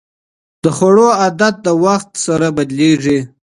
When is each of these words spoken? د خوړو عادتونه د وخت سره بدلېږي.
د 0.63 0.65
خوړو 0.75 1.07
عادتونه 1.21 1.61
د 1.65 1.67
وخت 1.85 2.09
سره 2.25 2.47
بدلېږي. 2.57 3.19